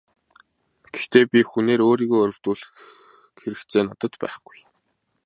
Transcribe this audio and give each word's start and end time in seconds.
Гэхдээ 0.93 1.25
би 1.31 1.39
хүнээр 1.49 1.81
өөрийгөө 1.87 2.19
өрөвдүүлэх 2.23 2.71
хэрэгцээ 3.41 3.83
надад 3.85 4.13
байхгүй. 4.21 4.59